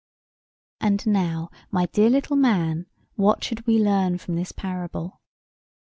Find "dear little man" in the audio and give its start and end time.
1.85-2.87